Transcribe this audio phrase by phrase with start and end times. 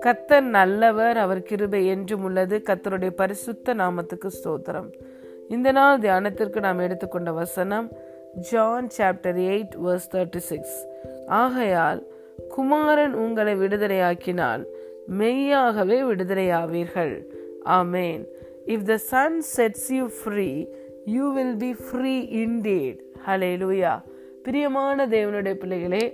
[0.00, 2.62] கத்தர் நல்லவர் அவர் கிருபை என்றும் உள்ளது.
[2.64, 4.92] கத்தருடைய பரிசுத்த நாமத்துக்கு ஸ்தோத்திரம்.
[5.48, 7.92] இந்த நாள் தியானத்திற்கு நாம் எடுத்துக்கொண்ட வசனம்
[8.34, 10.88] John chapter eight verse thirty six
[11.26, 12.06] ஆகையால்
[12.48, 14.64] குமாரன் உங்களை விடுதலையாக்கினால்
[15.06, 17.24] மெய்யாகவே விடுதலையாவீர்கள்.
[17.64, 18.24] Amen
[18.66, 20.66] if the son sets you free
[21.04, 22.98] you will be free indeed
[23.56, 24.12] hallelujah
[24.46, 26.04] பிரியமான தேவனுடைய பிள்ளைகளே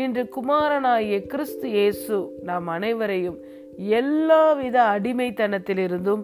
[0.00, 2.16] இன்று குமாரனாகிய கிறிஸ்து இயேசு
[2.48, 3.38] நாம் அனைவரையும்
[3.98, 6.22] எல்லாவித அடிமைத்தனத்திலிருந்தும்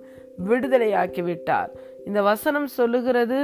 [0.49, 1.71] விடுதலையாக்கிவிட்டார்.
[2.07, 3.41] இந்த வசனம் சொல்லுகிறது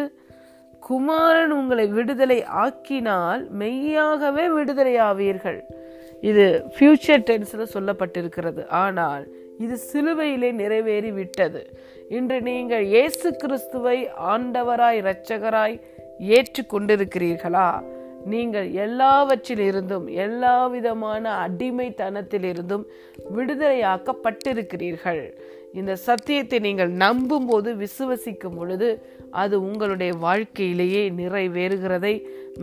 [0.83, 5.61] குமாரன் உங்களை விடுதலை ஆக்கினால் மெய்யாகவே விடுதலையாவீர்கள்.
[6.31, 8.63] இது ஃபியூச்சர் டென்ஸில் சொல்லப்பட்டிருக்கிறது.
[8.83, 9.25] ஆனால்
[9.65, 11.63] இது சிலுவையிலே நிறைவேறி விட்டது
[12.17, 13.99] இன்று நீங்கள் இயேசு கிறிஸ்துவை
[14.33, 15.77] ஆண்டவராய் இரட்சகராய்
[16.37, 17.69] ஏற்றுக்கொண்டிருக்கிறீர்களா?
[18.33, 22.85] நீங்கள் எல்லாவற்றிலிருந்தும் எல்லா விதமான அடிமைத்தனத்திலிருந்தும்
[23.37, 25.23] விடுதலையாக்கப்பட்டிருக்கிறீர்கள்.
[25.79, 28.89] இந்த சத்தியத்தை நீங்கள் நம்பும் போது விசுவசிக்கும் பொழுது
[29.43, 32.15] அது உங்களுடைய வாழ்க்கையிலேயே நிறைவேறுகிறதை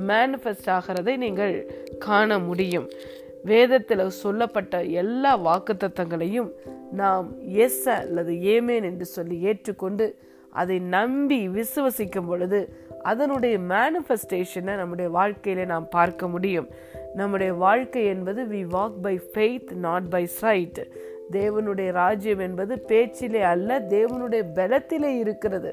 [0.09, 1.55] மேனிஃபெஸ்ட் ஆகிறதை நீங்கள்
[2.07, 2.87] காண முடியும்.
[3.51, 6.49] வேதத்தில் சொல்லப்பட்ட எல்லா வாக்குத்தத்தங்களையும்
[7.01, 7.27] நாம்
[7.65, 10.05] எஸ் அல்லது ஏமேன் என்று சொல்லி ஏற்றுக்கொண்டு
[10.61, 12.59] அதை நம்பி விசுவசிக்கும் பொழுது
[13.11, 16.67] அதனுடைய மேனிஃபெஸ்டேஷனை நம்முடைய வாழ்க்கையில் நாம் பார்க்க முடியும்.
[17.13, 20.79] நம்முடைய வாழ்க்கை என்பது we walk by faith not by sight
[21.31, 25.71] தேவனுடைய ராஜ்யம் என்பது பேச்சிலே அல்ல தேவனுடைய பலத்திலே இருக்கிறது.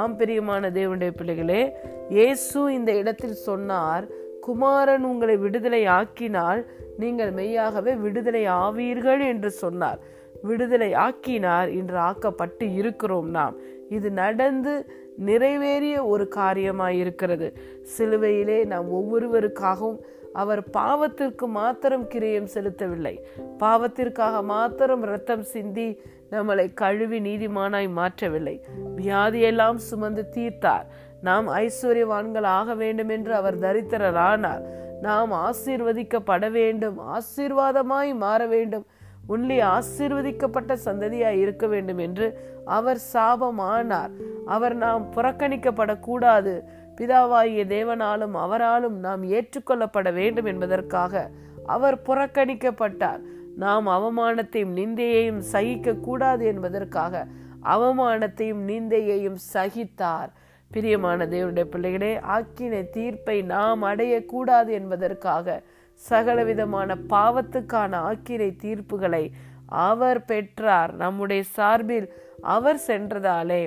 [0.00, 1.62] ஆம் பிரியமான தேவனுடைய பிள்ளைகளே
[2.08, 4.06] இயேசு இந்த இடத்தில் சொன்னார்
[4.40, 6.60] குமாரன் உங்களை விடுதலை ஆக்கினால்
[6.98, 9.98] நீங்கள் மெய்யாகவே விடுதலை ஆவீர்கள் என்று சொன்னார்.
[10.42, 13.54] விடுதலை ஆக்கினார் என்று ஆக்கப்பட்டு இருக்கிறோம் நாம்.
[13.88, 14.90] இது நடந்து
[15.26, 17.54] நிறைவேறிய ஒரு காரியமாயிருக்கிறது.
[17.98, 19.98] சிலுவையிலே நாம் ஒவ்வொருவருக்காகவும்
[20.32, 23.18] அவர் பாவத்திற்கு மாத்திரம் கிரியம் செலுத்தவில்லை.
[23.58, 26.00] பாவத்திற்காக மாத்திரம் ரத்தம் சிந்தி
[26.30, 28.60] நம்மளை கழுவி நீதிமானாய் மாற்றவில்லை.
[28.96, 30.86] வியாதியெல்லாம் சுமந்து தீர்த்தார்.
[31.20, 34.62] நாம் ஐஸ்வர்யவான்கள் ஆக வேண்டும் என்று அவர் தரித்திரரானார்.
[35.00, 38.86] நாம் ஆசீர்வதிக்கப்பட வேண்டும் ஆசீர்வாதமாய் மாற வேண்டும்.
[39.28, 42.26] உன்லி ஆசீர்வதிக்கப்பட்ட சந்ததியாய் இருக்க வேண்டும் என்று
[42.64, 44.14] அவர் சாபமானார்.
[44.46, 46.54] அவர் நாம் புறக்கணிக்கப்படக்கூடாது.
[46.96, 51.30] பிதாவாகிய தேவனாலும் அவராலும் நாம் ஏற்றுக்கொள்ளப்பட வேண்டும் என்பதற்காக
[51.66, 53.22] அவர் புறக்கணிக்கப்பட்டார்.
[53.56, 57.26] நாம் அவமானத்தையும் நிந்தையையும் சகிக்க கூடாது என்பதற்காக
[57.64, 60.30] அவமானத்தையும் நிந்தையையும் சகித்தார்.
[60.70, 65.62] பிரியமான தேவனுடைய பிள்ளைகளே ஆக்கின தீர்ப்பை நாம் அடையக்கூடாது என்பதற்காக
[66.10, 69.28] சகலவிதமான பாவத்துக்கான ஆக்கிரை தீர்ப்புகளை
[69.66, 70.94] அவர் பெற்றார்.
[70.94, 73.62] நம்முடைய சார்பில் அவர் சென்றதாலே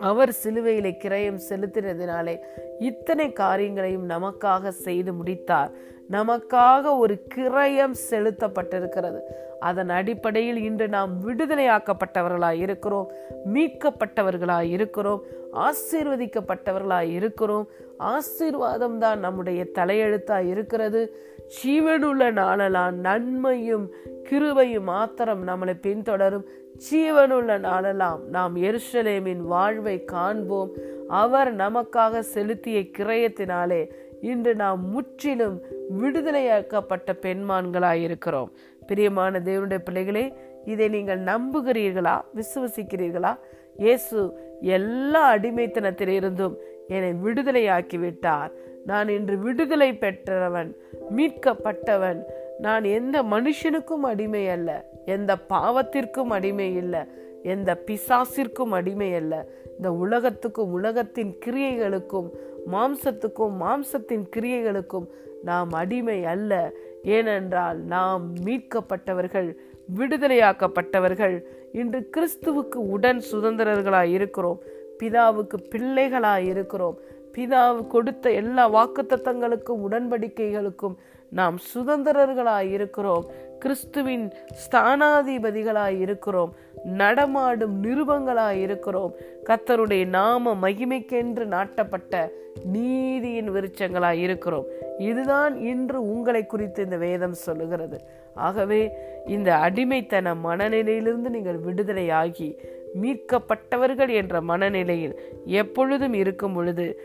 [0.00, 2.38] அவர் சிலுவையிலே கிரயம் செலுத்தினதினாலே
[2.78, 5.70] இத்தனை காரியங்களையும் நமக்காக செய்து முடித்தார்.
[6.10, 9.20] நமக்காக ஒரு கிரயம் செலுத்தப்பட்டிருக்கிறது.
[9.60, 13.10] அதன் அடிப்படையில் இன்று நாம் விடுதலையாக்கப்பட்டவர்களாய் இருக்கிறோம்
[13.54, 15.22] மீட்கப்பட்டவர்களாய் இருக்கிறோம்
[15.64, 17.68] ஆசீர்வதிக்கப்பட்டவர்களாய் இருக்கிறோம்.
[17.98, 21.16] ஆசீர்வாதம் தான் நம்முடைய தலையெழுத்தா இருக்கிறது.
[21.56, 23.92] ஜீவனுள்ள நாளெல்லாம் நன்மையும்
[24.30, 26.46] கிருபையும் மாத்திரம் நம்மளை பின்தொடரும்.
[26.90, 30.70] ஜீவனுள்ள நாளெல்லாம் நாம் எருஷலேமின் வாழ்வை காண்போம்.
[31.08, 33.90] அவர் நமக்காக செலுத்திய கிரயத்தினாலே
[34.20, 35.62] இன்று நாம் முற்றிலும்
[36.00, 38.50] விடுதலையாக்கப்பட்ட பெண்மான்களாய் இருக்கிறோம்.
[38.86, 40.32] பிரியமான தேவனுடைய பிள்ளைகளே
[40.64, 42.20] இதை நீங்கள் நம்புகிறீர்களா?
[42.34, 43.38] விசுவசிக்கிறீர்களா?
[43.76, 44.18] இயேசு
[44.60, 46.54] எல்லா அடிமைத்தனத்திலிருந்தும்
[46.88, 48.52] என்னை விடுதலையாக்கி விட்டார்
[48.84, 50.76] நான் இன்று விடுதலை பெற்றவன்
[51.16, 52.22] மீட்கப்பட்டவன்.
[52.58, 57.00] நான் எந்த மனுஷனுக்கும் அடிமை அல்ல எந்த பாவத்திற்கும் அடிமை இல்லை
[57.42, 59.46] எந்த பிசாசிற்கும் அடிமை அல்ல.
[59.76, 62.30] இந்த உலகத்துக்கும் உலகத்தின் கிரியைகளுக்கும்
[62.72, 65.06] மாம்சத்துக்கும் மாம்சத்தின் கிரியைகளுக்கும்
[65.42, 66.72] நாம் அடிமை அல்ல.
[67.06, 69.48] ஏனென்றால் நாம் மீட்கப்பட்டவர்கள்
[69.96, 71.36] விடுதலையாக்கப்பட்டவர்கள்.
[71.72, 74.60] இன்று கிறிஸ்துவுக்கு உடன் சுதந்திரர்களாய் இருக்கிறோம்.
[74.98, 76.96] பிதாவுக்கு பிள்ளைகளாய் இருக்கிறோம்.
[77.32, 80.96] பிதாவு கொடுத்த எல்லா வாக்குத்தத்தங்களுக்கும் உடன்படிக்கைகளுக்கும்
[81.30, 83.30] நாம் சுதந்திரர்களாய் இருக்கிறோம்.
[83.58, 84.32] கிறிஸ்துவின்
[84.70, 86.54] ஸ்தானாதிபதிகளாய் இருக்கிறோம்.
[86.84, 89.14] நடமாடும் நிருபங்களாய் இருக்கிறோம்.
[89.44, 92.28] கத்தருடைய நாம மகிமைக்கென்று நாட்டப்பட்ட
[92.64, 94.64] நீதியின் விருச்சங்களாய் இருக்கிறோம்.
[94.98, 98.00] இதுதான் இன்று உங்களை குறித்து இந்த வேதம் சொல்லுகிறது.
[98.34, 98.92] ஆகவே
[99.26, 102.58] இந்த அடிமைத்தன மனநிலையிலிருந்து நீங்கள் விடுதலையாகி
[103.02, 107.00] மீட்கப்பட்டவர்கள் என்ற மனநிலையில் எப்பொழுதும் இருக்கும் பொழுது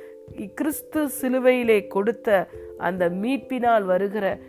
[0.56, 2.48] கிறிஸ்து சிலுவையிலே கொடுத்த
[2.78, 4.40] அந்த மீட்பினால் வருகிற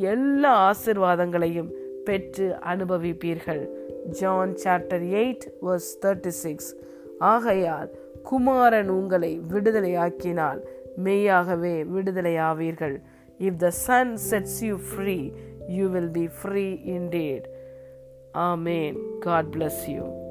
[0.00, 1.70] எல்லா ஆசிர்வாதங்களையும்
[2.04, 3.68] பெற்று அனுபவிப்பீர்கள்.
[4.08, 6.76] John chapter eight verse thirty six
[7.18, 7.90] ஆகையால்
[8.22, 10.60] குமாரன் உங்களை விடுதலையாக்கினால்
[11.04, 12.96] மெய்யாகவே விடுதலையாவீர்கள்.
[13.40, 15.30] If the son sets you free
[15.68, 16.66] you will be free
[16.96, 17.46] indeed
[18.34, 20.21] amen God bless you